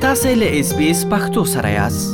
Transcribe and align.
تاسې 0.00 0.32
له 0.40 0.48
اس 0.60 0.68
بي 0.78 0.86
اس 0.90 1.00
پښتو 1.12 1.42
سره 1.54 1.70
یاست 1.80 2.10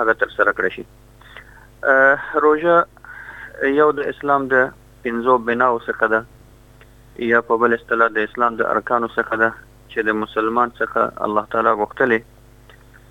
هغه 0.00 0.14
تر 0.22 0.32
سره 0.34 0.52
کړی 0.60 0.70
شي 0.76 2.44
روزه 2.44 3.72
یو 3.80 3.88
د 4.02 4.06
اسلام 4.14 4.46
د 4.54 4.68
پنځو 5.08 5.36
بناو 5.50 5.80
څخه 5.88 6.12
ده 6.14 7.26
یا 7.32 7.42
په 7.50 7.62
بل 7.64 7.74
اصطلاح 7.80 8.12
د 8.20 8.28
اسلام 8.30 8.62
د 8.62 8.70
ارکانو 8.76 9.10
څخه 9.18 9.42
ده 9.44 9.50
چې 9.56 10.08
د 10.10 10.18
مسلمان 10.22 10.76
څخه 10.78 11.28
الله 11.28 11.52
تعالی 11.56 11.74
غوښتلې 11.82 12.32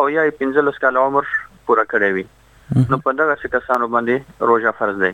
او 0.01 0.03
یا 0.15 0.25
15 0.41 0.81
کال 0.83 0.99
عمر 1.03 1.29
پوره 1.69 1.85
کړی 1.93 2.17
وي 2.17 2.83
نو 2.93 2.99
په 3.07 3.15
دغه 3.21 3.51
کسانو 3.55 3.87
باندې 3.95 4.49
روزه 4.51 4.73
فرض 4.81 4.99
دی 5.05 5.11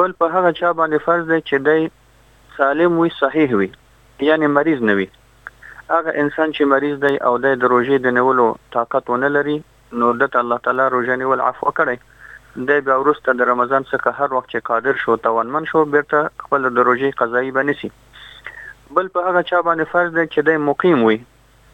بل 0.00 0.16
په 0.22 0.30
هغه 0.36 0.54
چا 0.62 0.72
باندې 0.80 1.06
فرض 1.10 1.30
دی 1.32 1.38
چې 1.42 1.68
دی 1.68 2.56
سالم 2.58 2.98
وي 3.02 3.14
صحیح 3.20 3.54
وي 3.62 3.70
یعنی 4.30 4.50
مریض 4.56 4.82
نه 4.90 4.98
وي 5.02 5.06
هغه 5.12 6.16
انسان 6.24 6.56
چې 6.56 6.72
مریض 6.74 6.98
دی 7.06 7.14
او 7.30 7.34
د 7.46 7.54
روزې 7.74 8.06
د 8.08 8.18
نیولو 8.18 8.48
طاقت 8.78 9.14
ونه 9.14 9.32
لري 9.38 9.56
نو 10.02 10.10
د 10.24 10.40
الله 10.44 10.62
تعالی 10.68 10.90
روزه 10.96 11.20
نیول 11.24 11.46
عفو 11.50 11.74
کړی 11.82 12.13
د 12.56 12.70
بیا 12.86 12.96
ورسته 12.98 13.32
د 13.38 13.46
رمضان 13.48 13.84
څخه 13.92 14.10
هر 14.18 14.34
وخت 14.34 14.50
چې 14.50 14.64
قادر 14.66 14.98
شو 15.04 15.14
توانمن 15.22 15.64
شو 15.70 15.80
بیرته 15.94 16.20
خپل 16.42 16.68
د 16.74 16.84
روزي 16.88 17.10
قضایي 17.22 17.50
بنسي 17.56 17.88
بل 18.98 19.08
په 19.16 19.24
هغه 19.28 19.42
چا 19.48 19.60
باندې 19.68 19.90
فرض 19.94 20.12
دی 20.18 20.26
چې 20.26 20.46
د 20.48 20.62
مقیم 20.68 21.02
وي 21.08 21.16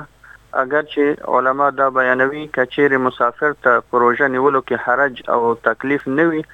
اگر 0.65 0.85
چې 0.93 1.35
علما 1.37 1.71
دا 1.79 1.89
بیانوي 1.99 2.45
کچیر 2.59 2.97
مسافر 3.09 3.57
ته 3.65 3.81
پروژه 3.95 4.31
نیولو 4.35 4.63
کې 4.69 4.87
حرج 4.87 5.27
او 5.37 5.43
تکلیف 5.69 6.07
نه 6.19 6.31
وي 6.33 6.45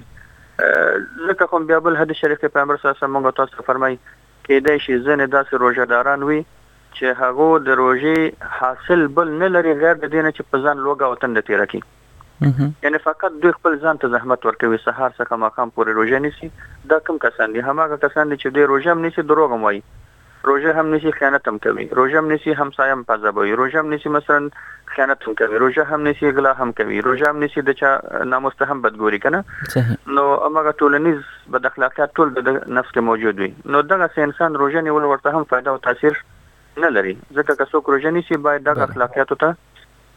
ځکه 0.63 1.51
کوم 1.55 1.67
بیا 1.73 1.81
بل 1.89 1.99
حدیث 2.03 2.21
شریف 2.23 2.39
کې 2.43 2.57
پیغمبر 2.57 2.81
صلی 2.81 2.85
الله 2.87 2.97
علیه 2.97 3.03
وسلم 3.03 3.15
موږ 3.19 3.37
تاسو 3.43 3.67
فرمایي 3.71 3.99
کې 4.07 4.67
دا 4.69 4.77
شی 4.89 4.99
زنه 5.09 5.29
داسې 5.37 5.65
روزداران 5.65 6.27
وي 6.31 6.39
چې 6.49 7.23
هغه 7.25 7.51
د 7.69 7.77
روزي 7.81 8.17
حاصل 8.61 9.07
بل 9.19 9.37
نه 9.43 9.51
لري 9.57 9.77
غیر 9.85 10.03
د 10.05 10.15
دینه 10.15 10.35
چې 10.37 10.53
په 10.53 10.65
ځان 10.67 10.83
لوګه 10.85 11.15
وطن 11.15 11.39
د 11.41 11.49
تیر 11.51 11.67
کی 11.75 11.83
یعنی 12.83 12.97
فقط 13.03 13.31
دوی 13.41 13.51
خپل 13.55 13.75
ځان 13.81 13.99
ته 14.03 14.11
زحمت 14.13 14.45
ورکوي 14.49 14.77
سهار 14.85 15.09
څخه 15.17 15.37
ماقام 15.41 15.71
پورې 15.75 15.97
روزه 15.99 16.21
نیسي 16.25 16.47
دا 16.93 16.97
کم 17.09 17.19
کسان 17.25 17.53
دي 17.57 17.65
هماغه 17.67 17.97
کسان 18.05 18.31
دي 18.31 18.37
چې 18.43 18.55
دوی 18.57 18.69
روزه 18.71 18.93
هم 18.95 19.03
نیسي 19.07 19.25
دروغ 19.33 19.53
هم 19.57 19.61
وایي 19.67 19.81
روزه 20.49 20.75
هم 20.79 20.87
نیسي 20.95 21.13
خیانت 21.19 21.49
هم 21.51 21.59
کوي 21.67 21.85
روزه 22.01 22.17
هم 22.23 22.31
نیسي 22.33 22.55
همسایه 22.63 22.95
هم 22.99 23.03
پذبوي 23.13 23.53
روزه 23.61 23.83
هم 23.85 23.93
نیسي 23.95 24.13
مثلا 24.17 24.41
خیانت 24.95 25.27
هم 25.29 25.37
کوي 25.43 25.59
روزه 25.67 25.87
هم 25.93 26.01
نیسي 26.09 26.31
غلا 26.41 26.53
هم 26.65 26.71
کوي 26.83 27.01
روزه 27.11 27.29
هم 27.31 27.43
نیسي 27.47 27.65
د 27.71 27.77
چا 27.85 27.91
ناموسته 28.33 28.71
هم 28.73 28.81
بدګوري 28.87 29.21
کنه 29.29 30.19
نو 30.19 30.25
هغه 30.33 30.77
ټولنیز 30.83 31.23
بد 31.57 31.69
اخلاقیات 31.73 32.19
ټول 32.19 32.33
د 32.37 32.53
نفس 32.53 32.93
کې 32.93 33.11
موجود 33.11 33.45
وي 33.45 33.51
نو 33.77 33.83
دغه 33.95 34.25
انسان 34.31 34.59
روزه 34.65 34.85
نیول 34.91 35.09
ورته 35.13 35.37
هم 35.39 35.49
فائدہ 35.53 35.75
او 35.75 35.79
تاثیر 35.89 36.21
نه 36.85 36.97
لري 36.99 37.15
ځکه 37.25 37.51
که 37.57 37.75
څوک 37.75 37.91
روزه 37.95 38.15
نیسي 38.19 38.43
باید 38.49 38.69
د 38.75 38.85
اخلاقیاتو 38.91 39.37
ته 39.45 39.61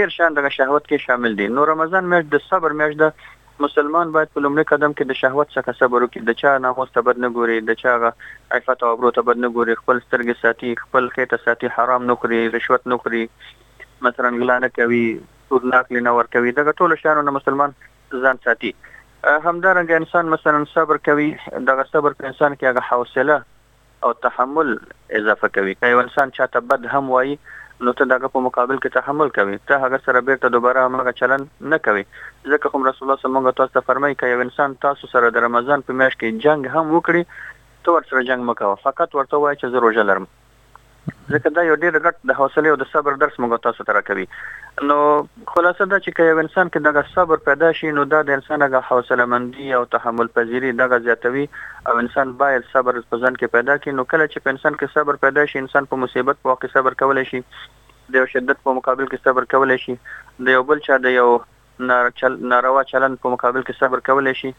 ډیر 0.00 0.14
شان 0.16 0.38
دغه 0.40 0.54
شهوت 0.58 0.86
کې 0.88 1.04
شامل 1.08 1.38
دي 1.42 1.50
نو 1.58 1.68
رمضان 1.74 2.12
میاشت 2.14 2.32
د 2.36 2.44
صبر 2.50 2.78
میاشت 2.82 3.02
ده 3.04 3.12
مسلمان 3.62 4.10
باید 4.14 4.28
په 4.34 4.42
لومړي 4.44 4.66
قدم 4.72 4.92
کې 4.98 5.08
د 5.10 5.16
شهوت 5.20 5.48
څخه 5.52 5.78
صبر 5.78 6.04
وکړي 6.04 6.26
د 6.28 6.36
چا 6.42 6.50
ناموس 6.64 6.92
ته 6.96 7.02
بد 7.08 7.22
نه 7.24 7.30
ګوري 7.38 7.56
د 7.70 7.78
چا 7.80 7.94
عفت 8.58 8.84
او 8.88 8.90
ابرو 8.96 9.12
ته 9.16 9.24
بد 9.30 9.40
نه 9.44 9.50
ګوري 9.56 9.76
خپل 9.80 10.02
سترګې 10.02 10.42
ساتي 10.44 10.70
خپل 10.82 11.08
خېټه 11.16 11.46
ساتي 11.46 11.70
حرام 11.78 12.06
نه 12.10 12.16
خوري 12.22 12.40
رشوت 12.56 12.86
نه 12.92 13.00
خوري 13.04 13.22
مثلا 14.08 14.32
غلانه 14.42 14.70
کوي 14.78 15.02
تور 15.50 15.66
ناک 15.74 15.92
لنه 15.98 16.14
ور 16.18 16.30
کوي 16.36 16.56
دا 16.60 16.76
ټول 16.82 16.96
شانو 17.02 17.36
مسلمان 17.38 17.74
ځان 18.26 18.42
ساتي 18.48 18.72
همدارنګه 18.88 20.02
انسان 20.02 20.32
مثلا 20.38 20.64
صبر 20.74 21.02
کوي 21.10 21.28
دغه 21.72 21.88
صبر 21.94 22.18
په 22.20 22.32
انسان 22.32 22.58
کې 22.58 22.72
هغه 22.72 22.90
حوصله 22.90 23.40
او 24.06 24.14
تحمل 24.28 24.74
اضافه 25.22 25.54
کوي 25.58 25.78
کله 25.82 26.06
انسان 26.08 26.36
چاته 26.40 26.66
بد 26.72 26.90
هم 26.96 27.12
وایي 27.16 27.38
نو 27.86 27.90
ته 27.98 28.04
داګه 28.12 28.28
په 28.34 28.38
مقابل 28.46 28.76
کې 28.84 28.94
تحمل 28.98 29.28
کوي 29.38 29.56
ته 29.70 29.74
هغه 29.84 29.98
سره 30.06 30.22
بیرته 30.28 30.46
دوباره 30.56 30.78
هغه 31.00 31.12
چلن 31.20 31.40
نه 31.72 31.78
کوي 31.86 32.02
ځکه 32.52 32.66
کوم 32.72 32.82
رسول 32.88 33.04
الله 33.06 33.22
څنګه 33.24 33.58
تاسو 33.60 33.74
ته 33.76 33.86
فرمایي 33.90 34.16
چې 34.20 34.26
یو 34.32 34.42
انسان 34.46 34.70
تاسو 34.86 35.10
سره 35.12 35.26
د 35.36 35.44
رمضان 35.46 35.80
په 35.90 35.96
میاشت 36.00 36.18
کې 36.20 36.38
جنگ 36.46 36.60
هم 36.74 36.84
وکړي 36.94 37.22
تو 37.84 37.94
ور 37.98 38.10
سره 38.10 38.26
جنگ 38.32 38.40
مکوه 38.50 38.82
فقط 38.86 39.08
ورته 39.18 39.36
وایي 39.44 39.60
چې 39.60 39.70
زه 39.76 39.84
روزه 39.86 40.02
لرم 40.10 40.26
ځکه 41.32 41.50
دا 41.56 41.62
یو 41.68 41.74
ډېر 41.80 41.96
غټ 42.04 42.20
د 42.30 42.36
حوصله 42.36 42.70
او 42.72 42.76
د 42.82 42.86
صبر 42.90 43.16
درس 43.22 43.34
موږ 43.42 43.56
تاسو 43.64 43.84
ته 43.88 43.94
راکوي 43.96 44.22
نو 44.90 44.96
خلاصه 45.54 45.86
دا 45.92 45.96
چې 46.04 46.28
یو 46.28 46.38
انسان 46.44 46.68
کې 46.68 46.84
دغه 46.86 47.10
صبر 47.16 47.42
پیدا 47.48 47.72
شي 47.80 47.90
نو 47.98 48.04
دا 48.12 48.20
د 48.28 48.38
انسان 48.38 48.64
هغه 48.66 48.80
حوصله 48.90 49.26
مندي 49.32 49.66
او 49.78 49.80
تحمل 49.96 50.30
پذیری 50.38 50.72
دغه 50.78 50.98
زیاتوي 51.08 51.44
او 51.92 51.96
انسان 52.04 52.32
باید 52.44 52.70
صبر 52.76 53.00
په 53.10 53.20
ځان 53.24 53.36
کې 53.40 53.54
پیدا 53.56 53.76
کړي 53.80 53.98
نو 54.00 54.06
کله 54.14 54.28
چې 54.30 54.46
په 54.46 54.54
انسان 54.56 54.78
کې 54.80 55.00
صبر 55.00 55.20
پیدا 55.26 55.44
شي 55.52 55.62
انسان 55.64 55.90
په 55.92 56.02
مصیبت 56.06 56.40
په 56.46 56.52
وخت 56.54 56.66
صبر 56.78 56.96
کولای 57.04 57.26
شي 57.32 57.42
د 58.14 58.18
یو 58.20 58.24
شدت 58.36 58.64
په 58.70 58.76
مقابل 58.80 59.10
کې 59.12 59.28
صبر 59.30 59.48
کولای 59.56 59.78
شي 59.86 59.98
د 60.48 60.56
یو 60.58 60.64
بل 60.72 60.82
چا 60.88 61.00
د 61.08 61.16
یو 61.18 61.28
ناروا 61.92 62.86
چلن 62.94 63.20
په 63.24 63.34
مقابل 63.36 63.66
کې 63.66 63.78
صبر 63.82 64.06
کولای 64.10 64.36
شي 64.40 64.54